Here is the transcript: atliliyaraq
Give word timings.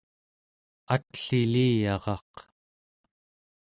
atliliyaraq 0.93 2.33